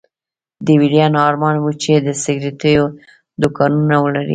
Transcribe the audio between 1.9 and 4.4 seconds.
د سګرېټو دوکانونه ولري.